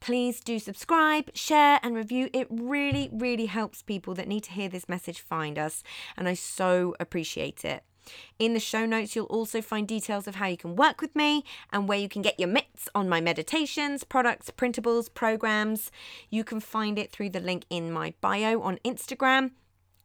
Please 0.00 0.40
do 0.40 0.58
subscribe, 0.58 1.30
share, 1.34 1.80
and 1.82 1.94
review. 1.94 2.28
It 2.32 2.46
really, 2.50 3.08
really 3.12 3.46
helps 3.46 3.82
people 3.82 4.14
that 4.14 4.28
need 4.28 4.44
to 4.44 4.52
hear 4.52 4.68
this 4.68 4.88
message 4.88 5.20
find 5.20 5.58
us, 5.58 5.82
and 6.16 6.28
I 6.28 6.34
so 6.34 6.94
appreciate 7.00 7.64
it. 7.64 7.84
In 8.38 8.52
the 8.52 8.60
show 8.60 8.84
notes, 8.84 9.16
you'll 9.16 9.24
also 9.26 9.62
find 9.62 9.88
details 9.88 10.28
of 10.28 10.34
how 10.34 10.46
you 10.46 10.58
can 10.58 10.76
work 10.76 11.00
with 11.00 11.16
me 11.16 11.42
and 11.72 11.88
where 11.88 11.98
you 11.98 12.08
can 12.08 12.20
get 12.20 12.38
your 12.38 12.48
mitts 12.48 12.88
on 12.94 13.08
my 13.08 13.20
meditations, 13.20 14.04
products, 14.04 14.50
printables, 14.50 15.12
programs. 15.12 15.90
You 16.28 16.44
can 16.44 16.60
find 16.60 16.98
it 16.98 17.10
through 17.10 17.30
the 17.30 17.40
link 17.40 17.64
in 17.70 17.90
my 17.90 18.12
bio 18.20 18.60
on 18.60 18.78
Instagram 18.84 19.52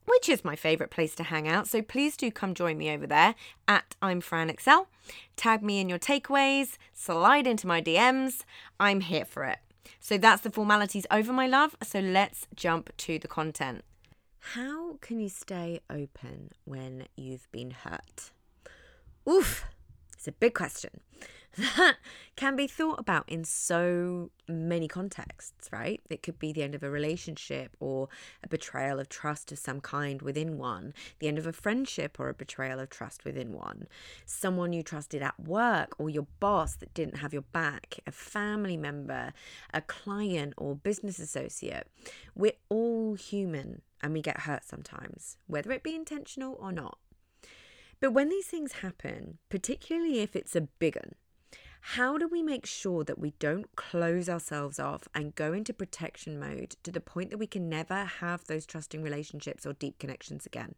which 0.09 0.27
is 0.27 0.43
my 0.43 0.55
favourite 0.55 0.91
place 0.91 1.15
to 1.15 1.23
hang 1.23 1.47
out. 1.47 1.67
So 1.67 1.81
please 1.81 2.17
do 2.17 2.31
come 2.31 2.53
join 2.53 2.77
me 2.77 2.89
over 2.89 3.07
there 3.07 3.35
at 3.67 3.95
I'm 4.01 4.21
Fran 4.21 4.49
Excell. 4.49 4.87
Tag 5.35 5.61
me 5.61 5.79
in 5.79 5.89
your 5.89 5.99
takeaways, 5.99 6.77
slide 6.93 7.47
into 7.47 7.67
my 7.67 7.81
DMs. 7.81 8.43
I'm 8.79 9.01
here 9.01 9.25
for 9.25 9.43
it. 9.45 9.59
So 9.99 10.17
that's 10.17 10.41
the 10.41 10.51
formalities 10.51 11.05
over, 11.11 11.31
my 11.31 11.47
love. 11.47 11.75
So 11.83 11.99
let's 11.99 12.47
jump 12.55 12.95
to 12.97 13.19
the 13.19 13.27
content. 13.27 13.83
How 14.39 14.97
can 15.01 15.19
you 15.19 15.29
stay 15.29 15.81
open 15.89 16.51
when 16.65 17.05
you've 17.15 17.51
been 17.51 17.71
hurt? 17.71 18.31
Oof, 19.29 19.65
it's 20.19 20.27
a 20.27 20.33
big 20.33 20.53
question 20.53 20.99
that 21.57 21.95
can 22.35 22.57
be 22.57 22.67
thought 22.67 22.99
about 22.99 23.23
in 23.29 23.45
so 23.45 24.31
many 24.49 24.85
contexts, 24.85 25.69
right? 25.71 26.01
It 26.09 26.21
could 26.21 26.37
be 26.37 26.51
the 26.51 26.61
end 26.61 26.75
of 26.75 26.83
a 26.83 26.89
relationship 26.89 27.77
or 27.79 28.09
a 28.43 28.49
betrayal 28.49 28.99
of 28.99 29.07
trust 29.07 29.53
of 29.53 29.59
some 29.59 29.79
kind 29.79 30.21
within 30.21 30.57
one, 30.57 30.93
the 31.19 31.29
end 31.29 31.37
of 31.37 31.47
a 31.47 31.53
friendship 31.53 32.19
or 32.19 32.27
a 32.27 32.33
betrayal 32.33 32.81
of 32.81 32.89
trust 32.89 33.23
within 33.23 33.53
one, 33.53 33.87
someone 34.25 34.73
you 34.73 34.83
trusted 34.83 35.21
at 35.21 35.39
work 35.39 35.95
or 35.97 36.09
your 36.09 36.27
boss 36.41 36.75
that 36.75 36.93
didn't 36.93 37.19
have 37.19 37.31
your 37.31 37.43
back, 37.53 37.97
a 38.05 38.11
family 38.11 38.75
member, 38.75 39.31
a 39.73 39.79
client 39.79 40.53
or 40.57 40.75
business 40.75 41.17
associate. 41.17 41.87
We're 42.35 42.59
all 42.67 43.13
human 43.13 43.83
and 44.03 44.11
we 44.11 44.21
get 44.21 44.41
hurt 44.41 44.65
sometimes, 44.65 45.37
whether 45.47 45.71
it 45.71 45.81
be 45.81 45.95
intentional 45.95 46.57
or 46.59 46.73
not. 46.73 46.97
But 47.99 48.13
when 48.13 48.29
these 48.29 48.47
things 48.47 48.73
happen, 48.73 49.39
particularly 49.49 50.19
if 50.19 50.35
it's 50.35 50.55
a 50.55 50.61
big 50.61 50.95
one, 50.95 51.15
how 51.81 52.17
do 52.17 52.27
we 52.27 52.43
make 52.43 52.65
sure 52.65 53.03
that 53.03 53.19
we 53.19 53.31
don't 53.39 53.75
close 53.75 54.29
ourselves 54.29 54.79
off 54.79 55.07
and 55.13 55.35
go 55.35 55.53
into 55.53 55.73
protection 55.73 56.39
mode 56.39 56.75
to 56.83 56.91
the 56.91 57.01
point 57.01 57.29
that 57.29 57.37
we 57.37 57.47
can 57.47 57.69
never 57.69 58.03
have 58.05 58.45
those 58.45 58.65
trusting 58.65 59.01
relationships 59.01 59.65
or 59.65 59.73
deep 59.73 59.97
connections 59.99 60.45
again? 60.45 60.75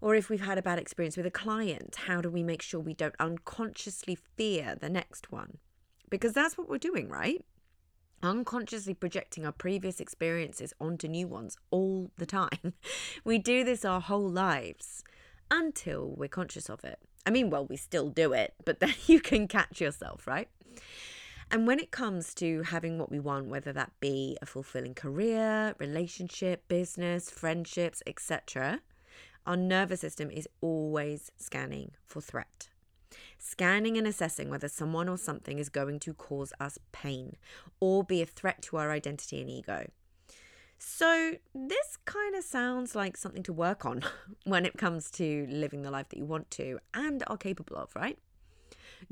Or 0.00 0.14
if 0.14 0.30
we've 0.30 0.44
had 0.44 0.58
a 0.58 0.62
bad 0.62 0.78
experience 0.78 1.16
with 1.16 1.26
a 1.26 1.30
client, 1.30 1.96
how 2.06 2.20
do 2.20 2.30
we 2.30 2.42
make 2.42 2.62
sure 2.62 2.80
we 2.80 2.94
don't 2.94 3.16
unconsciously 3.18 4.16
fear 4.36 4.76
the 4.78 4.88
next 4.88 5.32
one? 5.32 5.58
Because 6.08 6.32
that's 6.32 6.56
what 6.56 6.68
we're 6.68 6.78
doing, 6.78 7.08
right? 7.08 7.44
Unconsciously 8.22 8.94
projecting 8.94 9.44
our 9.44 9.52
previous 9.52 10.00
experiences 10.00 10.72
onto 10.80 11.08
new 11.08 11.26
ones 11.26 11.56
all 11.70 12.10
the 12.16 12.26
time. 12.26 12.74
We 13.24 13.38
do 13.38 13.64
this 13.64 13.84
our 13.84 14.00
whole 14.00 14.28
lives 14.28 15.02
until 15.50 16.14
we're 16.16 16.28
conscious 16.28 16.68
of 16.68 16.84
it. 16.84 16.98
I 17.26 17.30
mean, 17.30 17.50
well, 17.50 17.66
we 17.66 17.76
still 17.76 18.08
do 18.08 18.32
it, 18.32 18.54
but 18.64 18.80
then 18.80 18.94
you 19.06 19.20
can 19.20 19.48
catch 19.48 19.80
yourself, 19.80 20.26
right? 20.26 20.48
And 21.50 21.66
when 21.66 21.78
it 21.80 21.90
comes 21.90 22.34
to 22.34 22.62
having 22.62 22.98
what 22.98 23.10
we 23.10 23.18
want, 23.18 23.46
whether 23.46 23.72
that 23.72 23.92
be 24.00 24.36
a 24.42 24.46
fulfilling 24.46 24.94
career, 24.94 25.74
relationship, 25.78 26.68
business, 26.68 27.30
friendships, 27.30 28.02
etc., 28.06 28.80
our 29.46 29.56
nervous 29.56 30.00
system 30.00 30.30
is 30.30 30.46
always 30.60 31.32
scanning 31.38 31.92
for 32.06 32.20
threat. 32.20 32.68
Scanning 33.38 33.96
and 33.96 34.06
assessing 34.06 34.50
whether 34.50 34.68
someone 34.68 35.08
or 35.08 35.16
something 35.16 35.58
is 35.58 35.70
going 35.70 36.00
to 36.00 36.12
cause 36.12 36.52
us 36.60 36.78
pain 36.92 37.36
or 37.80 38.04
be 38.04 38.20
a 38.20 38.26
threat 38.26 38.60
to 38.62 38.76
our 38.76 38.90
identity 38.90 39.40
and 39.40 39.48
ego. 39.48 39.90
So, 40.78 41.34
this 41.54 41.98
kind 42.04 42.36
of 42.36 42.44
sounds 42.44 42.94
like 42.94 43.16
something 43.16 43.42
to 43.42 43.52
work 43.52 43.84
on 43.84 44.02
when 44.44 44.64
it 44.64 44.78
comes 44.78 45.10
to 45.12 45.46
living 45.50 45.82
the 45.82 45.90
life 45.90 46.08
that 46.10 46.18
you 46.18 46.24
want 46.24 46.50
to 46.52 46.78
and 46.94 47.24
are 47.26 47.36
capable 47.36 47.76
of, 47.76 47.94
right? 47.96 48.16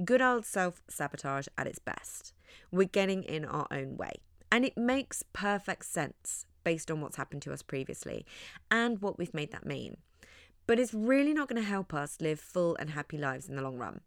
Good 0.04 0.22
old 0.22 0.46
self 0.46 0.80
sabotage 0.88 1.48
at 1.58 1.66
its 1.66 1.80
best. 1.80 2.34
We're 2.70 2.84
getting 2.84 3.24
in 3.24 3.44
our 3.44 3.66
own 3.72 3.96
way. 3.96 4.12
And 4.50 4.64
it 4.64 4.78
makes 4.78 5.24
perfect 5.32 5.84
sense 5.86 6.46
based 6.62 6.90
on 6.90 7.00
what's 7.00 7.16
happened 7.16 7.42
to 7.42 7.52
us 7.52 7.62
previously 7.62 8.24
and 8.70 9.02
what 9.02 9.18
we've 9.18 9.34
made 9.34 9.50
that 9.50 9.66
mean. 9.66 9.96
But 10.68 10.78
it's 10.78 10.94
really 10.94 11.34
not 11.34 11.48
going 11.48 11.60
to 11.60 11.68
help 11.68 11.92
us 11.92 12.20
live 12.20 12.38
full 12.38 12.76
and 12.76 12.90
happy 12.90 13.18
lives 13.18 13.48
in 13.48 13.56
the 13.56 13.62
long 13.62 13.76
run. 13.76 14.00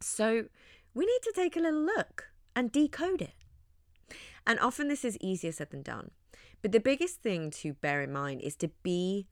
So, 0.00 0.46
we 0.92 1.06
need 1.06 1.22
to 1.22 1.32
take 1.36 1.56
a 1.56 1.60
little 1.60 1.84
look 1.84 2.30
and 2.56 2.72
decode 2.72 3.22
it. 3.22 3.34
And 4.44 4.58
often 4.58 4.88
this 4.88 5.04
is 5.04 5.16
easier 5.20 5.52
said 5.52 5.70
than 5.70 5.82
done. 5.82 6.10
But 6.62 6.72
the 6.72 6.80
biggest 6.80 7.22
thing 7.22 7.50
to 7.52 7.74
bear 7.74 8.02
in 8.02 8.12
mind 8.12 8.42
is 8.42 8.56
to 8.56 8.68
be 8.82 9.26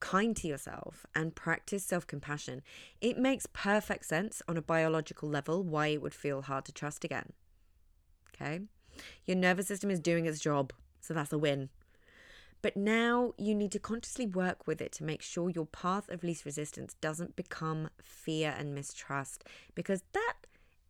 kind 0.00 0.34
to 0.36 0.48
yourself 0.48 1.06
and 1.14 1.34
practice 1.34 1.84
self 1.84 2.06
compassion. 2.06 2.62
It 3.00 3.16
makes 3.16 3.46
perfect 3.52 4.04
sense 4.06 4.42
on 4.48 4.56
a 4.56 4.62
biological 4.62 5.28
level 5.28 5.62
why 5.62 5.88
it 5.88 6.02
would 6.02 6.14
feel 6.14 6.42
hard 6.42 6.64
to 6.66 6.72
trust 6.72 7.04
again. 7.04 7.32
Okay? 8.34 8.60
Your 9.24 9.36
nervous 9.36 9.68
system 9.68 9.90
is 9.90 10.00
doing 10.00 10.26
its 10.26 10.40
job, 10.40 10.72
so 11.00 11.14
that's 11.14 11.32
a 11.32 11.38
win. 11.38 11.68
But 12.62 12.76
now 12.76 13.32
you 13.38 13.54
need 13.54 13.72
to 13.72 13.78
consciously 13.78 14.26
work 14.26 14.66
with 14.66 14.80
it 14.80 14.92
to 14.92 15.04
make 15.04 15.22
sure 15.22 15.50
your 15.50 15.66
path 15.66 16.08
of 16.08 16.22
least 16.22 16.44
resistance 16.44 16.94
doesn't 17.00 17.36
become 17.36 17.90
fear 18.02 18.54
and 18.56 18.74
mistrust, 18.74 19.44
because 19.74 20.02
that 20.12 20.34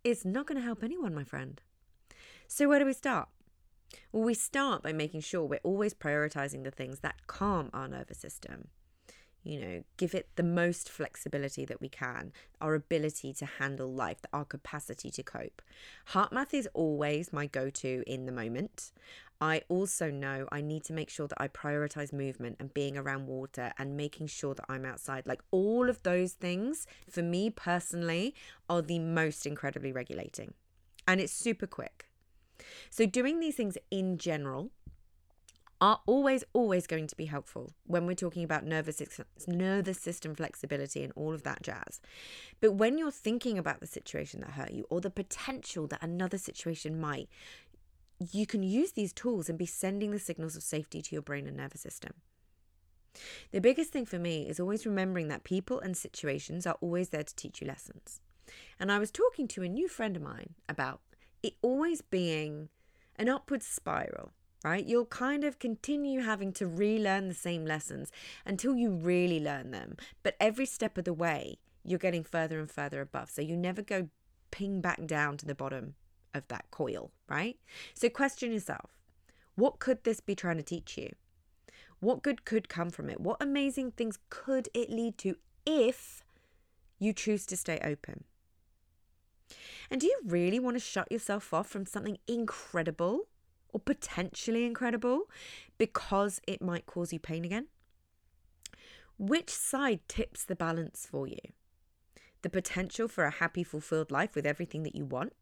is 0.04 0.24
not 0.24 0.46
going 0.46 0.56
to 0.58 0.64
help 0.64 0.82
anyone, 0.82 1.14
my 1.14 1.24
friend. 1.24 1.60
So, 2.46 2.68
where 2.68 2.78
do 2.78 2.84
we 2.84 2.92
start? 2.92 3.28
Well, 4.12 4.24
we 4.24 4.34
start 4.34 4.82
by 4.82 4.92
making 4.92 5.22
sure 5.22 5.42
we're 5.46 5.60
always 5.62 5.94
prioritizing 5.94 6.64
the 6.64 6.70
things 6.70 7.00
that 7.00 7.26
calm 7.26 7.70
our 7.72 7.88
nervous 7.88 8.18
system. 8.18 8.68
You 9.42 9.58
know, 9.58 9.84
give 9.96 10.14
it 10.14 10.28
the 10.36 10.42
most 10.42 10.90
flexibility 10.90 11.64
that 11.64 11.80
we 11.80 11.88
can, 11.88 12.32
our 12.60 12.74
ability 12.74 13.32
to 13.32 13.46
handle 13.46 13.92
life, 13.92 14.18
our 14.32 14.44
capacity 14.44 15.10
to 15.12 15.22
cope. 15.22 15.62
HeartMath 16.10 16.52
is 16.52 16.68
always 16.74 17.32
my 17.32 17.46
go 17.46 17.70
to 17.70 18.04
in 18.06 18.26
the 18.26 18.32
moment. 18.32 18.92
I 19.40 19.62
also 19.68 20.10
know 20.10 20.46
I 20.52 20.60
need 20.60 20.84
to 20.84 20.92
make 20.92 21.08
sure 21.08 21.26
that 21.26 21.40
I 21.40 21.48
prioritize 21.48 22.12
movement 22.12 22.56
and 22.60 22.72
being 22.72 22.98
around 22.98 23.26
water 23.26 23.72
and 23.78 23.96
making 23.96 24.26
sure 24.26 24.54
that 24.54 24.66
I'm 24.68 24.84
outside. 24.84 25.26
Like 25.26 25.42
all 25.50 25.88
of 25.88 26.02
those 26.02 26.34
things, 26.34 26.86
for 27.10 27.22
me 27.22 27.48
personally, 27.48 28.34
are 28.68 28.82
the 28.82 28.98
most 28.98 29.46
incredibly 29.46 29.90
regulating. 29.90 30.52
And 31.08 31.18
it's 31.18 31.32
super 31.32 31.66
quick. 31.66 32.11
So, 32.90 33.06
doing 33.06 33.40
these 33.40 33.56
things 33.56 33.76
in 33.90 34.18
general 34.18 34.70
are 35.82 36.00
always, 36.06 36.44
always 36.52 36.86
going 36.86 37.08
to 37.08 37.16
be 37.16 37.24
helpful 37.24 37.72
when 37.86 38.06
we're 38.06 38.14
talking 38.14 38.44
about 38.44 38.64
nervous, 38.64 39.02
nervous 39.48 39.98
system 39.98 40.32
flexibility 40.32 41.02
and 41.02 41.12
all 41.16 41.34
of 41.34 41.42
that 41.42 41.60
jazz. 41.60 42.00
But 42.60 42.74
when 42.74 42.98
you're 42.98 43.10
thinking 43.10 43.58
about 43.58 43.80
the 43.80 43.88
situation 43.88 44.40
that 44.40 44.50
hurt 44.50 44.70
you 44.70 44.86
or 44.90 45.00
the 45.00 45.10
potential 45.10 45.88
that 45.88 46.00
another 46.00 46.38
situation 46.38 47.00
might, 47.00 47.28
you 48.30 48.46
can 48.46 48.62
use 48.62 48.92
these 48.92 49.12
tools 49.12 49.48
and 49.48 49.58
be 49.58 49.66
sending 49.66 50.12
the 50.12 50.20
signals 50.20 50.54
of 50.54 50.62
safety 50.62 51.02
to 51.02 51.14
your 51.16 51.22
brain 51.22 51.48
and 51.48 51.56
nervous 51.56 51.80
system. 51.80 52.12
The 53.50 53.60
biggest 53.60 53.90
thing 53.90 54.06
for 54.06 54.20
me 54.20 54.48
is 54.48 54.60
always 54.60 54.86
remembering 54.86 55.26
that 55.28 55.42
people 55.42 55.80
and 55.80 55.96
situations 55.96 56.64
are 56.64 56.76
always 56.80 57.08
there 57.08 57.24
to 57.24 57.34
teach 57.34 57.60
you 57.60 57.66
lessons. 57.66 58.20
And 58.78 58.92
I 58.92 59.00
was 59.00 59.10
talking 59.10 59.48
to 59.48 59.62
a 59.62 59.68
new 59.68 59.88
friend 59.88 60.16
of 60.16 60.22
mine 60.22 60.54
about 60.68 61.00
it 61.42 61.54
always 61.62 62.00
being 62.02 62.68
an 63.16 63.28
upward 63.28 63.62
spiral, 63.62 64.32
right? 64.64 64.84
You'll 64.84 65.06
kind 65.06 65.44
of 65.44 65.58
continue 65.58 66.20
having 66.20 66.52
to 66.54 66.66
relearn 66.66 67.28
the 67.28 67.34
same 67.34 67.64
lessons 67.64 68.10
until 68.46 68.76
you 68.76 68.90
really 68.90 69.40
learn 69.40 69.70
them. 69.70 69.96
But 70.22 70.36
every 70.40 70.66
step 70.66 70.96
of 70.98 71.04
the 71.04 71.12
way, 71.12 71.58
you're 71.84 71.98
getting 71.98 72.24
further 72.24 72.58
and 72.58 72.70
further 72.70 73.00
above. 73.00 73.30
So 73.30 73.42
you 73.42 73.56
never 73.56 73.82
go 73.82 74.08
ping 74.50 74.80
back 74.80 75.06
down 75.06 75.36
to 75.38 75.46
the 75.46 75.54
bottom 75.54 75.94
of 76.34 76.46
that 76.48 76.70
coil, 76.70 77.10
right? 77.28 77.58
So 77.94 78.08
question 78.08 78.52
yourself 78.52 78.90
what 79.54 79.78
could 79.78 80.04
this 80.04 80.20
be 80.20 80.34
trying 80.34 80.56
to 80.56 80.62
teach 80.62 80.96
you? 80.96 81.10
What 82.00 82.22
good 82.22 82.44
could 82.44 82.68
come 82.68 82.90
from 82.90 83.10
it? 83.10 83.20
What 83.20 83.36
amazing 83.40 83.92
things 83.92 84.18
could 84.30 84.68
it 84.74 84.90
lead 84.90 85.18
to 85.18 85.36
if 85.66 86.24
you 86.98 87.12
choose 87.12 87.44
to 87.46 87.56
stay 87.56 87.78
open? 87.84 88.24
And 89.92 90.00
do 90.00 90.06
you 90.06 90.18
really 90.24 90.58
want 90.58 90.76
to 90.76 90.80
shut 90.80 91.12
yourself 91.12 91.52
off 91.52 91.68
from 91.68 91.84
something 91.84 92.16
incredible 92.26 93.28
or 93.74 93.78
potentially 93.78 94.64
incredible 94.64 95.24
because 95.76 96.40
it 96.48 96.62
might 96.62 96.86
cause 96.86 97.12
you 97.12 97.18
pain 97.18 97.44
again? 97.44 97.66
Which 99.18 99.50
side 99.50 100.00
tips 100.08 100.46
the 100.46 100.56
balance 100.56 101.06
for 101.10 101.28
you? 101.28 101.36
The 102.40 102.48
potential 102.48 103.06
for 103.06 103.24
a 103.24 103.30
happy, 103.30 103.62
fulfilled 103.62 104.10
life 104.10 104.34
with 104.34 104.46
everything 104.46 104.82
that 104.84 104.96
you 104.96 105.04
want, 105.04 105.34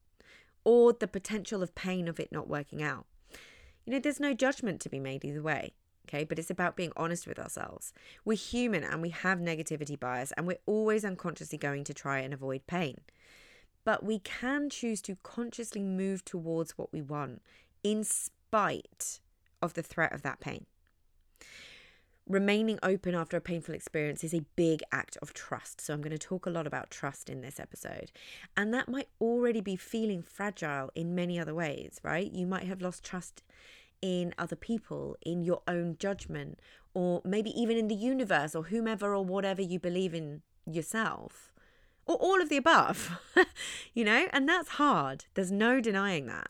or 0.64 0.92
the 0.92 1.06
potential 1.06 1.62
of 1.62 1.76
pain 1.76 2.08
of 2.08 2.18
it 2.18 2.32
not 2.32 2.48
working 2.48 2.82
out? 2.82 3.06
You 3.84 3.92
know, 3.92 4.00
there's 4.00 4.18
no 4.18 4.34
judgment 4.34 4.80
to 4.80 4.88
be 4.88 4.98
made 4.98 5.24
either 5.24 5.42
way. 5.42 5.74
Okay, 6.08 6.24
but 6.24 6.40
it's 6.40 6.50
about 6.50 6.74
being 6.74 6.92
honest 6.96 7.24
with 7.24 7.38
ourselves. 7.38 7.92
We're 8.24 8.36
human 8.36 8.82
and 8.82 9.00
we 9.00 9.10
have 9.10 9.38
negativity 9.38 9.98
bias, 9.98 10.32
and 10.32 10.44
we're 10.44 10.58
always 10.66 11.04
unconsciously 11.04 11.56
going 11.56 11.84
to 11.84 11.94
try 11.94 12.18
and 12.18 12.34
avoid 12.34 12.66
pain. 12.66 12.96
But 13.84 14.04
we 14.04 14.18
can 14.18 14.70
choose 14.70 15.00
to 15.02 15.16
consciously 15.22 15.82
move 15.82 16.24
towards 16.24 16.76
what 16.76 16.92
we 16.92 17.00
want 17.00 17.42
in 17.82 18.04
spite 18.04 19.20
of 19.62 19.74
the 19.74 19.82
threat 19.82 20.12
of 20.12 20.22
that 20.22 20.40
pain. 20.40 20.66
Remaining 22.28 22.78
open 22.82 23.14
after 23.14 23.36
a 23.36 23.40
painful 23.40 23.74
experience 23.74 24.22
is 24.22 24.32
a 24.32 24.44
big 24.54 24.82
act 24.92 25.16
of 25.20 25.34
trust. 25.34 25.80
So, 25.80 25.92
I'm 25.92 26.00
going 26.00 26.12
to 26.12 26.18
talk 26.18 26.46
a 26.46 26.50
lot 26.50 26.66
about 26.66 26.90
trust 26.90 27.28
in 27.28 27.40
this 27.40 27.58
episode. 27.58 28.12
And 28.56 28.72
that 28.72 28.88
might 28.88 29.08
already 29.20 29.60
be 29.60 29.74
feeling 29.74 30.22
fragile 30.22 30.90
in 30.94 31.14
many 31.14 31.40
other 31.40 31.54
ways, 31.54 31.98
right? 32.04 32.30
You 32.30 32.46
might 32.46 32.64
have 32.64 32.82
lost 32.82 33.02
trust 33.02 33.42
in 34.00 34.34
other 34.38 34.56
people, 34.56 35.16
in 35.22 35.44
your 35.44 35.62
own 35.66 35.96
judgment, 35.98 36.60
or 36.94 37.20
maybe 37.24 37.50
even 37.60 37.76
in 37.76 37.88
the 37.88 37.94
universe 37.94 38.54
or 38.54 38.64
whomever 38.64 39.14
or 39.14 39.24
whatever 39.24 39.62
you 39.62 39.78
believe 39.78 40.14
in 40.14 40.42
yourself, 40.66 41.49
or 42.10 42.16
all 42.16 42.42
of 42.42 42.48
the 42.48 42.56
above, 42.56 43.20
you 43.94 44.04
know? 44.04 44.26
And 44.32 44.48
that's 44.48 44.70
hard. 44.70 45.26
There's 45.34 45.52
no 45.52 45.80
denying 45.80 46.26
that. 46.26 46.48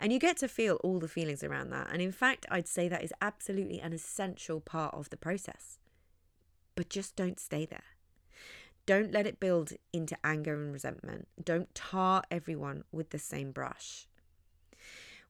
And 0.00 0.10
you 0.10 0.18
get 0.18 0.38
to 0.38 0.48
feel 0.48 0.76
all 0.76 0.98
the 0.98 1.08
feelings 1.08 1.44
around 1.44 1.68
that. 1.70 1.88
And 1.92 2.00
in 2.00 2.12
fact, 2.12 2.46
I'd 2.50 2.66
say 2.66 2.88
that 2.88 3.04
is 3.04 3.12
absolutely 3.20 3.78
an 3.78 3.92
essential 3.92 4.60
part 4.60 4.94
of 4.94 5.10
the 5.10 5.16
process. 5.18 5.78
But 6.74 6.88
just 6.88 7.14
don't 7.14 7.38
stay 7.38 7.66
there. 7.66 7.84
Don't 8.86 9.12
let 9.12 9.26
it 9.26 9.38
build 9.38 9.72
into 9.92 10.16
anger 10.24 10.54
and 10.54 10.72
resentment. 10.72 11.28
Don't 11.42 11.74
tar 11.74 12.22
everyone 12.30 12.84
with 12.90 13.10
the 13.10 13.18
same 13.18 13.52
brush 13.52 14.06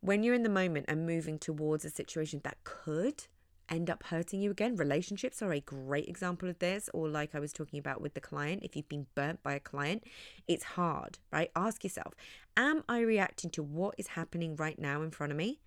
when 0.01 0.23
you're 0.23 0.35
in 0.35 0.43
the 0.43 0.49
moment 0.49 0.85
and 0.89 1.07
moving 1.07 1.39
towards 1.39 1.85
a 1.85 1.91
situation 1.91 2.41
that 2.45 2.59
could 2.63 3.25
end 3.69 3.91
up 3.91 4.05
hurting 4.05 4.41
you 4.41 4.51
again, 4.51 4.77
relationships 4.77 5.43
are 5.43 5.53
a 5.53 5.61
great 5.61 6.09
example 6.09 6.49
of 6.49 6.59
this. 6.59 6.89
Or, 6.93 7.09
like 7.09 7.35
I 7.35 7.41
was 7.41 7.53
talking 7.53 7.79
about 7.79 8.01
with 8.01 8.15
the 8.15 8.21
client, 8.21 8.63
if 8.63 8.77
you've 8.77 8.89
been 8.89 9.07
burnt 9.15 9.43
by 9.43 9.55
a 9.55 9.61
client, 9.61 10.05
it's 10.47 10.65
hard, 10.65 11.19
right? 11.33 11.51
Ask 11.55 11.85
yourself 11.85 12.15
Am 12.57 12.85
I 12.89 13.01
reacting 13.01 13.51
to 13.51 13.63
what 13.63 13.95
is 13.99 14.09
happening 14.09 14.57
right 14.57 14.79
now 14.79 15.03
in 15.03 15.11
front 15.11 15.33
of 15.33 15.39
me, 15.39 15.61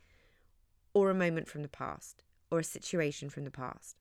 or 0.93 1.09
a 1.09 1.15
moment 1.15 1.47
from 1.47 1.61
the 1.61 1.67
past, 1.67 2.23
or 2.49 2.59
a 2.59 2.63
situation 2.63 3.29
from 3.29 3.43
the 3.43 3.51
past? 3.51 3.95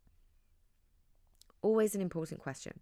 Always 1.60 1.94
an 1.94 2.00
important 2.00 2.40
question. 2.40 2.80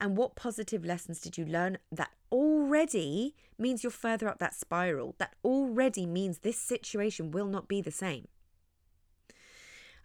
And 0.00 0.16
what 0.16 0.36
positive 0.36 0.84
lessons 0.84 1.20
did 1.20 1.38
you 1.38 1.44
learn 1.44 1.78
that 1.90 2.10
already 2.30 3.34
means 3.58 3.82
you're 3.82 3.90
further 3.90 4.28
up 4.28 4.38
that 4.38 4.54
spiral? 4.54 5.14
That 5.18 5.34
already 5.44 6.06
means 6.06 6.38
this 6.38 6.58
situation 6.58 7.30
will 7.30 7.46
not 7.46 7.68
be 7.68 7.80
the 7.80 7.90
same. 7.90 8.28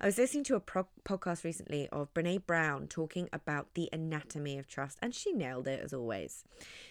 I 0.03 0.07
was 0.07 0.17
listening 0.17 0.43
to 0.45 0.55
a 0.55 0.59
pro- 0.59 0.89
podcast 1.05 1.45
recently 1.45 1.87
of 1.87 2.13
Brene 2.13 2.45
Brown 2.45 2.87
talking 2.87 3.29
about 3.31 3.73
the 3.73 3.87
anatomy 3.93 4.57
of 4.57 4.67
trust, 4.67 4.97
and 5.01 5.15
she 5.15 5.31
nailed 5.31 5.65
it 5.65 5.79
as 5.81 5.93
always. 5.93 6.43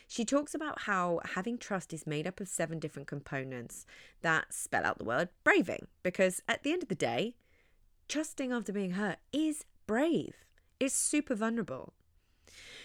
She 0.09 0.25
talks 0.25 0.55
about 0.55 0.81
how 0.81 1.21
having 1.35 1.59
trust 1.59 1.93
is 1.93 2.07
made 2.07 2.27
up 2.27 2.41
of 2.41 2.49
seven 2.49 2.79
different 2.79 3.09
components 3.09 3.85
that 4.23 4.55
spell 4.55 4.87
out 4.87 4.97
the 4.97 5.05
word 5.05 5.29
braving, 5.45 5.89
because 6.03 6.41
at 6.49 6.63
the 6.63 6.73
end 6.73 6.83
of 6.83 6.89
the 6.89 6.95
day, 6.95 7.37
trusting 8.09 8.51
after 8.51 8.73
being 8.73 8.93
hurt 8.93 9.19
is 9.31 9.67
brave, 9.87 10.47
it's 10.81 10.95
super 10.95 11.35
vulnerable. 11.35 11.93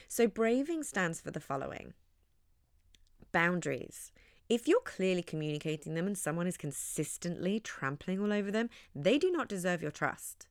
So, 0.09 0.27
braving 0.27 0.83
stands 0.83 1.21
for 1.21 1.31
the 1.31 1.39
following 1.39 1.93
boundaries. 3.31 4.11
If 4.49 4.67
you're 4.67 4.79
clearly 4.81 5.23
communicating 5.23 5.93
them 5.93 6.07
and 6.07 6.17
someone 6.17 6.47
is 6.47 6.57
consistently 6.57 7.59
trampling 7.59 8.19
all 8.19 8.31
over 8.31 8.51
them, 8.51 8.69
they 8.95 9.17
do 9.17 9.31
not 9.31 9.49
deserve 9.49 9.81
your 9.81 9.91
trust. 9.91 10.47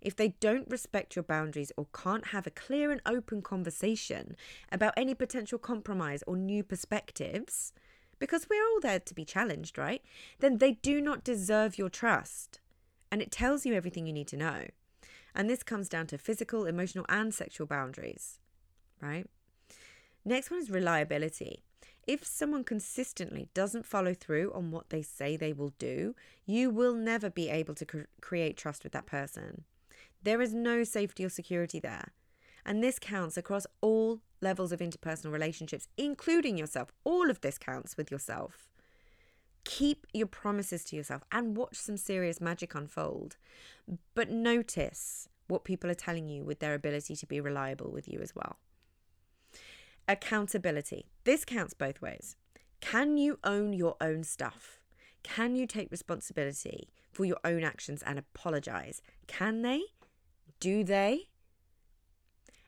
If 0.00 0.14
they 0.14 0.36
don't 0.40 0.70
respect 0.70 1.16
your 1.16 1.24
boundaries 1.24 1.72
or 1.76 1.86
can't 1.92 2.28
have 2.28 2.46
a 2.46 2.50
clear 2.50 2.92
and 2.92 3.00
open 3.04 3.42
conversation 3.42 4.36
about 4.70 4.94
any 4.96 5.14
potential 5.14 5.58
compromise 5.58 6.22
or 6.26 6.36
new 6.36 6.62
perspectives, 6.62 7.72
because 8.18 8.46
we're 8.48 8.64
all 8.64 8.80
there 8.80 9.00
to 9.00 9.14
be 9.14 9.24
challenged, 9.24 9.76
right? 9.76 10.02
Then 10.38 10.58
they 10.58 10.72
do 10.72 11.00
not 11.00 11.24
deserve 11.24 11.78
your 11.78 11.90
trust. 11.90 12.60
And 13.10 13.20
it 13.20 13.32
tells 13.32 13.66
you 13.66 13.74
everything 13.74 14.06
you 14.06 14.12
need 14.12 14.28
to 14.28 14.36
know. 14.36 14.66
And 15.34 15.50
this 15.50 15.62
comes 15.62 15.88
down 15.88 16.06
to 16.08 16.18
physical, 16.18 16.66
emotional, 16.66 17.06
and 17.08 17.34
sexual 17.34 17.66
boundaries 17.66 18.38
right? 19.00 19.26
Next 20.24 20.50
one 20.50 20.60
is 20.60 20.70
reliability. 20.70 21.64
If 22.06 22.24
someone 22.24 22.62
consistently 22.62 23.48
doesn't 23.52 23.84
follow 23.84 24.14
through 24.14 24.52
on 24.54 24.70
what 24.70 24.90
they 24.90 25.02
say 25.02 25.36
they 25.36 25.52
will 25.52 25.72
do, 25.78 26.14
you 26.44 26.70
will 26.70 26.94
never 26.94 27.28
be 27.28 27.48
able 27.48 27.74
to 27.74 27.84
cr- 27.84 28.00
create 28.20 28.56
trust 28.56 28.84
with 28.84 28.92
that 28.92 29.06
person. 29.06 29.64
There 30.22 30.40
is 30.40 30.54
no 30.54 30.84
safety 30.84 31.24
or 31.24 31.28
security 31.28 31.80
there. 31.80 32.12
And 32.64 32.82
this 32.82 32.98
counts 32.98 33.36
across 33.36 33.66
all 33.80 34.20
levels 34.40 34.72
of 34.72 34.80
interpersonal 34.80 35.32
relationships, 35.32 35.88
including 35.96 36.56
yourself. 36.56 36.92
All 37.04 37.30
of 37.30 37.40
this 37.40 37.58
counts 37.58 37.96
with 37.96 38.10
yourself. 38.10 38.68
Keep 39.64 40.06
your 40.12 40.26
promises 40.28 40.84
to 40.84 40.96
yourself 40.96 41.22
and 41.32 41.56
watch 41.56 41.76
some 41.76 41.96
serious 41.96 42.40
magic 42.40 42.74
unfold. 42.74 43.36
But 44.14 44.30
notice 44.30 45.28
what 45.48 45.64
people 45.64 45.90
are 45.90 45.94
telling 45.94 46.28
you 46.28 46.44
with 46.44 46.60
their 46.60 46.74
ability 46.74 47.16
to 47.16 47.26
be 47.26 47.40
reliable 47.40 47.90
with 47.90 48.08
you 48.08 48.20
as 48.20 48.34
well. 48.34 48.56
Accountability. 50.08 51.06
This 51.24 51.44
counts 51.44 51.74
both 51.74 52.00
ways. 52.00 52.36
Can 52.80 53.16
you 53.16 53.38
own 53.42 53.72
your 53.72 53.96
own 54.00 54.22
stuff? 54.22 54.78
Can 55.22 55.56
you 55.56 55.66
take 55.66 55.90
responsibility 55.90 56.88
for 57.10 57.24
your 57.24 57.38
own 57.44 57.64
actions 57.64 58.02
and 58.06 58.18
apologize? 58.18 59.02
Can 59.26 59.62
they? 59.62 59.82
Do 60.60 60.84
they? 60.84 61.28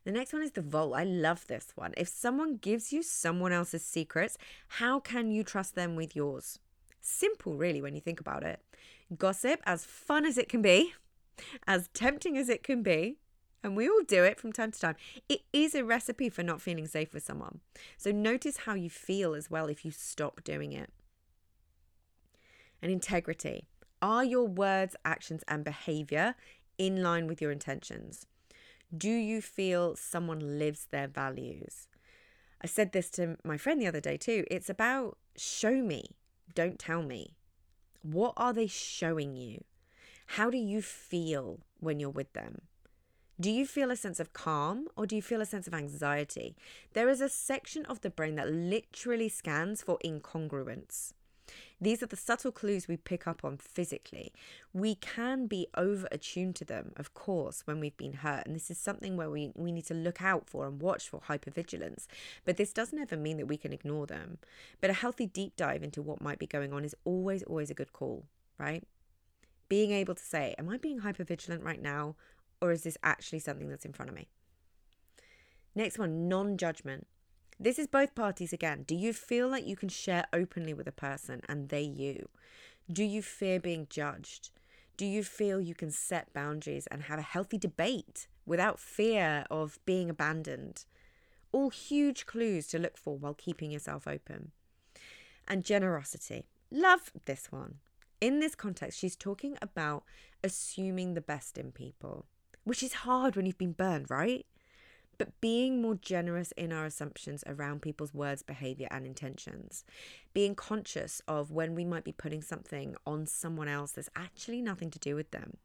The 0.05 0.13
next 0.13 0.33
one 0.33 0.43
is 0.43 0.53
the 0.53 0.63
vault. 0.63 0.95
I 0.97 1.05
love 1.05 1.47
this 1.47 1.69
one. 1.77 1.93
If 1.97 2.09
someone 2.09 2.57
gives 2.57 2.93
you 2.93 3.03
someone 3.03 3.53
else's 3.53 3.85
secrets, 3.85 4.37
how 4.67 4.99
can 4.99 5.31
you 5.31 5.45
trust 5.45 5.75
them 5.75 5.95
with 5.95 6.17
yours? 6.17 6.59
Simple, 7.01 7.55
really, 7.55 7.81
when 7.81 7.95
you 7.95 8.01
think 8.01 8.19
about 8.19 8.43
it. 8.43 8.61
Gossip, 9.17 9.61
as 9.65 9.85
fun 9.85 10.25
as 10.25 10.39
it 10.39 10.49
can 10.49 10.63
be, 10.63 10.95
as 11.67 11.89
tempting 11.95 12.37
as 12.37 12.49
it 12.49 12.63
can 12.63 12.83
be, 12.83 13.19
and 13.63 13.77
we 13.77 13.89
all 13.89 14.03
do 14.07 14.25
it 14.25 14.39
from 14.39 14.53
time 14.53 14.71
to 14.71 14.81
time. 14.81 14.97
It 15.29 15.43
is 15.53 15.75
a 15.75 15.85
recipe 15.85 16.29
for 16.29 16.43
not 16.43 16.61
feeling 16.61 16.87
safe 16.87 17.13
with 17.13 17.25
someone. 17.25 17.61
So 17.97 18.11
notice 18.11 18.59
how 18.59 18.75
you 18.75 18.91
feel 18.91 19.35
as 19.35 19.51
well 19.51 19.67
if 19.67 19.85
you 19.85 19.91
stop 19.91 20.45
doing 20.45 20.73
it. 20.73 20.91
And 22.81 22.93
integrity. 22.93 23.67
Are 24.01 24.25
your 24.25 24.47
words, 24.47 24.95
actions, 25.05 25.43
and 25.49 25.65
behavior 25.65 26.37
in 26.79 27.03
line 27.03 27.27
with 27.27 27.43
your 27.43 27.51
intentions? 27.51 28.27
Do 28.97 29.11
you 29.11 29.43
feel 29.43 29.97
someone 29.97 30.59
lives 30.59 30.87
their 30.91 31.09
values? 31.09 31.89
I 32.63 32.67
said 32.67 32.93
this 32.93 33.11
to 33.11 33.37
my 33.45 33.57
friend 33.57 33.81
the 33.81 33.87
other 33.87 34.01
day 34.01 34.17
too. 34.17 34.45
It's 34.51 34.71
about 34.71 35.19
show 35.37 35.83
me, 35.83 36.17
don't 36.55 36.79
tell 36.79 37.03
me. 37.03 37.35
What 38.03 38.35
are 38.37 38.53
they 38.53 38.69
showing 38.69 39.37
you? 39.37 39.65
How 40.33 40.49
do 40.51 40.57
you 40.59 40.81
feel 40.81 41.61
when 41.81 41.99
you're 41.99 42.11
with 42.11 42.33
them? 42.33 42.63
Do 43.41 43.53
you 43.53 43.67
feel 43.67 43.93
a 43.93 43.97
sense 43.97 44.19
of 44.19 44.33
calm 44.33 44.89
or 44.97 45.07
do 45.07 45.15
you 45.15 45.23
feel 45.23 45.41
a 45.41 45.47
sense 45.47 45.69
of 45.69 45.75
anxiety? 45.75 46.57
There 46.93 47.09
is 47.09 47.21
a 47.21 47.29
section 47.29 47.87
of 47.87 48.01
the 48.01 48.11
brain 48.11 48.35
that 48.35 48.51
literally 48.51 49.29
scans 49.29 49.81
for 49.81 49.97
incongruence. 50.05 51.13
These 51.81 52.03
are 52.03 52.07
the 52.07 52.17
subtle 52.17 52.51
clues 52.51 52.89
we 52.89 52.97
pick 52.97 53.29
up 53.29 53.45
on 53.45 53.57
physically. 53.57 54.33
We 54.73 54.97
can 54.97 55.47
be 55.47 55.69
over 55.77 56.09
attuned 56.11 56.57
to 56.57 56.65
them, 56.65 56.91
of 56.97 57.15
course, 57.15 57.63
when 57.65 57.79
we've 57.79 57.97
been 57.97 58.15
hurt. 58.15 58.45
And 58.45 58.57
this 58.57 58.73
is 58.73 58.79
something 58.79 59.17
where 59.17 59.31
we, 59.31 59.53
we 59.55 59.71
need 59.71 59.87
to 59.87 59.95
look 59.95 60.21
out 60.21 60.49
for 60.51 60.67
and 60.67 60.83
watch 60.83 61.09
for 61.09 61.21
hypervigilance. 61.21 62.09
But 62.45 62.57
this 62.57 62.73
doesn't 62.73 62.99
ever 62.99 63.17
mean 63.17 63.37
that 63.37 63.47
we 63.47 63.57
can 63.57 63.73
ignore 63.73 64.09
them. 64.09 64.39
But 64.81 64.91
a 64.91 64.95
healthy 64.95 65.27
deep 65.27 65.55
dive 65.57 65.85
into 65.85 66.03
what 66.03 66.21
might 66.21 66.41
be 66.41 66.49
going 66.49 66.73
on 66.73 66.85
is 66.85 66.97
always, 67.05 67.45
always 67.45 67.71
a 67.71 67.75
good 67.75 67.93
call, 67.93 68.25
right? 68.59 68.83
Being 69.69 69.93
able 69.93 70.17
to 70.17 70.25
say, 70.25 70.57
Am 70.59 70.69
I 70.69 70.77
being 70.77 71.03
hypervigilant 71.03 71.63
right 71.63 71.81
now? 71.81 72.17
Or 72.61 72.73
is 72.73 72.83
this 72.83 72.99
actually 73.03 73.39
something 73.39 73.69
that's 73.69 73.85
in 73.85 73.93
front 73.93 74.11
of 74.11 74.17
me? 74.17 74.29
Next 75.75 75.99
one, 75.99 76.29
non 76.29 76.57
judgment. 76.57 77.07
This 77.61 77.79
is 77.79 77.87
both 77.87 78.15
parties 78.15 78.53
again. 78.53 78.85
Do 78.87 78.95
you 78.95 79.13
feel 79.13 79.49
like 79.49 79.67
you 79.67 79.77
can 79.77 79.89
share 79.89 80.27
openly 80.33 80.73
with 80.73 80.87
a 80.87 80.93
person 80.93 81.43
and 81.49 81.69
they 81.69 81.83
you? 81.83 82.29
Do 82.91 83.05
you 83.05 83.21
fear 83.21 83.59
being 83.59 83.87
judged? 83.91 84.51
Do 84.97 85.05
you 85.05 85.23
feel 85.23 85.61
you 85.61 85.75
can 85.75 85.91
set 85.91 86.33
boundaries 86.33 86.87
and 86.89 87.05
have 87.05 87.19
a 87.19 87.23
healthy 87.23 87.59
debate 87.59 88.27
without 88.47 88.81
fear 88.81 89.45
of 89.51 89.79
being 89.87 90.11
abandoned? 90.11 90.85
All 91.53 91.71
huge 91.71 92.27
clues 92.27 92.67
to 92.69 92.79
look 92.79 92.97
for 92.97 93.17
while 93.17 93.35
keeping 93.35 93.71
yourself 93.71 94.07
open. 94.07 94.53
And 95.47 95.65
generosity. 95.65 96.47
Love 96.71 97.13
this 97.25 97.51
one. 97.51 97.77
In 98.21 98.41
this 98.41 98.55
context, 98.55 98.99
she's 98.99 99.17
talking 99.17 99.57
about 99.63 100.05
assuming 100.43 101.15
the 101.15 101.21
best 101.21 101.57
in 101.57 101.73
people, 101.73 102.27
which 102.65 102.83
is 102.83 102.93
hard 102.93 103.37
when 103.37 103.47
you've 103.47 103.59
been 103.59 103.73
burned, 103.73 104.11
right? 104.11 104.47
But 105.19 105.41
being 105.41 105.83
more 105.83 105.97
generous 105.97 106.53
in 106.53 106.73
our 106.73 106.87
assumptions 106.87 107.43
around 107.47 107.83
people's 107.83 108.15
words, 108.15 108.43
behavior, 108.43 108.87
and 108.91 109.05
intentions. 109.05 109.85
Being 110.33 110.55
conscious 110.55 111.21
of 111.27 111.51
when 111.51 111.75
we 111.75 111.85
might 111.85 112.05
be 112.05 112.13
putting 112.13 112.41
something 112.41 112.95
on 113.05 113.27
someone 113.27 113.67
else 113.69 113.93
that's 113.93 114.11
actually 114.15 114.63
nothing 114.63 114.91
to 114.91 114.99
do 114.99 115.17
with 115.17 115.33
them. 115.33 115.57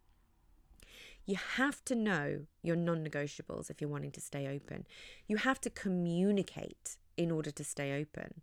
You 1.25 1.35
have 1.55 1.85
to 1.85 1.95
know 1.95 2.47
your 2.63 2.75
non 2.75 3.05
negotiables 3.05 3.69
if 3.69 3.79
you're 3.79 3.89
wanting 3.89 4.11
to 4.11 4.21
stay 4.21 4.47
open. 4.47 4.85
You 5.27 5.37
have 5.37 5.61
to 5.61 5.69
communicate 5.69 6.97
in 7.15 7.31
order 7.31 7.51
to 7.51 7.63
stay 7.63 7.99
open 8.01 8.41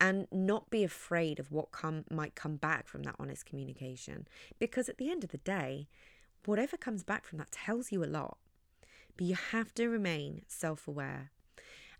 and 0.00 0.26
not 0.32 0.70
be 0.70 0.82
afraid 0.82 1.38
of 1.38 1.52
what 1.52 1.70
come 1.70 2.04
might 2.10 2.34
come 2.34 2.56
back 2.56 2.88
from 2.88 3.02
that 3.02 3.14
honest 3.18 3.44
communication 3.44 4.26
because 4.58 4.88
at 4.88 4.98
the 4.98 5.10
end 5.10 5.22
of 5.22 5.30
the 5.30 5.38
day 5.38 5.86
whatever 6.46 6.76
comes 6.76 7.02
back 7.02 7.24
from 7.24 7.38
that 7.38 7.52
tells 7.52 7.92
you 7.92 8.02
a 8.02 8.06
lot 8.06 8.38
but 9.20 9.26
you 9.26 9.34
have 9.34 9.74
to 9.74 9.86
remain 9.86 10.40
self-aware. 10.48 11.30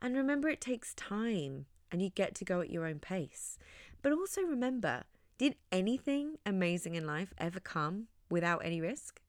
And 0.00 0.16
remember 0.16 0.48
it 0.48 0.58
takes 0.58 0.94
time 0.94 1.66
and 1.92 2.00
you 2.00 2.08
get 2.08 2.34
to 2.36 2.46
go 2.46 2.62
at 2.62 2.70
your 2.70 2.86
own 2.86 2.98
pace. 2.98 3.58
But 4.00 4.12
also 4.12 4.40
remember 4.40 5.02
did 5.36 5.56
anything 5.70 6.36
amazing 6.46 6.94
in 6.94 7.06
life 7.06 7.34
ever 7.36 7.60
come 7.60 8.06
without 8.30 8.64
any 8.64 8.80
risk 8.80 9.20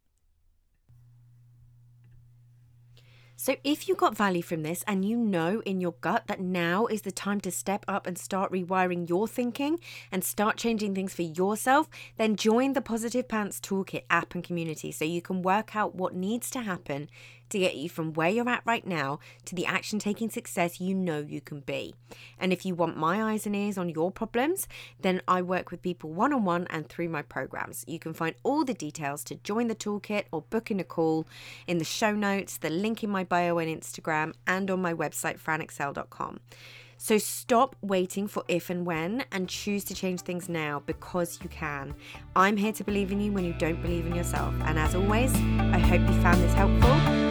So, 3.44 3.56
if 3.64 3.90
you 3.90 3.96
got 3.96 4.16
value 4.16 4.44
from 4.44 4.62
this 4.62 4.84
and 4.86 5.04
you 5.04 5.18
know 5.18 5.64
in 5.66 5.82
your 5.82 5.96
gut 6.02 6.28
that 6.28 6.40
now 6.40 6.86
is 6.86 7.02
the 7.02 7.12
time 7.12 7.42
to 7.42 7.50
step 7.50 7.84
up 7.88 8.06
and 8.06 8.16
start 8.16 8.52
rewiring 8.52 9.10
your 9.10 9.28
thinking 9.28 9.80
and 10.12 10.24
start 10.24 10.58
changing 10.58 10.94
things 10.94 11.16
for 11.16 11.24
yourself, 11.24 11.90
then 12.18 12.36
join 12.36 12.74
the 12.74 12.82
Positive 12.82 13.28
Pants 13.28 13.60
Toolkit 13.60 14.04
app 14.12 14.36
and 14.36 14.44
community 14.44 14.92
so 14.92 15.06
you 15.06 15.24
can 15.24 15.42
work 15.42 15.76
out 15.76 15.96
what 15.96 16.14
needs 16.14 16.52
to 16.52 16.62
happen 16.62 17.10
to 17.52 17.60
get 17.60 17.76
you 17.76 17.90
from 17.90 18.14
where 18.14 18.30
you're 18.30 18.50
at 18.50 18.64
right 18.66 18.86
now 18.86 19.20
to 19.46 19.56
the 19.56 19.66
action 19.66 20.00
taking 20.00 20.30
success 20.30 20.82
you 20.82 20.96
know 20.96 21.20
you 21.20 21.42
can 21.42 21.62
be. 21.62 21.94
And 22.40 22.52
if 22.52 22.66
you 22.66 22.76
want 22.76 22.98
my 22.98 23.32
eyes 23.32 23.46
and 23.46 23.56
ears 23.56 23.78
on 23.78 23.90
your 23.90 24.12
problems, 24.12 24.68
then 25.00 25.22
I 25.28 25.42
work 25.42 25.72
with 25.72 25.82
people 25.82 26.12
one 26.12 26.34
on 26.34 26.44
one 26.44 26.68
and 26.70 26.88
through 26.88 27.10
my 27.10 27.22
programs. 27.22 27.84
You 27.88 28.00
can 28.00 28.14
find 28.14 28.36
all 28.44 28.66
the 28.66 28.74
details 28.74 29.24
to 29.26 29.36
join 29.36 29.68
the 29.68 29.76
toolkit 29.76 30.26
or 30.32 30.42
book 30.42 30.72
in 30.72 30.80
a 30.80 30.84
call 30.84 31.28
in 31.68 31.78
the 31.78 31.86
show 31.86 32.14
notes, 32.14 32.58
the 32.58 32.70
link 32.70 33.04
in 33.04 33.10
my 33.10 33.24
bio 33.24 33.58
and 33.58 33.82
Instagram, 33.82 34.34
and 34.48 34.70
on 34.72 34.82
my 34.82 34.94
website, 34.94 35.40
franexcell.com. 35.40 36.40
So 36.98 37.18
stop 37.18 37.76
waiting 37.82 38.28
for 38.28 38.44
if 38.48 38.70
and 38.70 38.86
when 38.86 39.26
and 39.32 39.50
choose 39.50 39.84
to 39.86 39.96
change 39.96 40.22
things 40.22 40.48
now 40.48 40.84
because 40.86 41.40
you 41.42 41.50
can. 41.50 41.96
I'm 42.36 42.58
here 42.58 42.74
to 42.74 42.84
believe 42.84 43.12
in 43.12 43.20
you 43.20 43.32
when 43.32 43.44
you 43.44 43.54
don't 43.54 43.82
believe 43.82 44.06
in 44.06 44.14
yourself. 44.14 44.54
And 44.66 44.78
as 44.78 44.94
always, 44.94 45.34
I 45.34 45.80
hope 45.80 46.02
you 46.02 46.22
found 46.22 46.44
this 46.44 46.54
helpful 46.54 47.31